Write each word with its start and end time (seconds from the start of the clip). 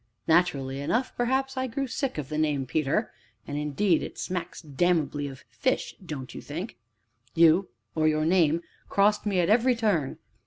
Naturally 0.27 0.79
enough, 0.79 1.15
perhaps, 1.15 1.55
I 1.55 1.67
grew 1.67 1.85
sick 1.85 2.17
of 2.17 2.29
the 2.29 2.39
name 2.39 2.63
of 2.63 2.69
Peter 2.69 3.11
(and, 3.45 3.55
indeed, 3.55 4.01
it 4.01 4.17
smacks 4.17 4.59
damnably 4.59 5.27
of 5.27 5.45
fish, 5.51 5.95
don't 6.03 6.33
you 6.33 6.41
think?) 6.41 6.79
you, 7.35 7.69
or 7.93 8.07
your 8.07 8.25
name, 8.25 8.63
crossed 8.89 9.27
me 9.27 9.39
at 9.39 9.47
every 9.51 9.75
turn. 9.75 10.17